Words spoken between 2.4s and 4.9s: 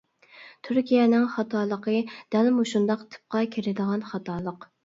مۇشۇنداق تىپقا كىرىدىغان خاتالىق.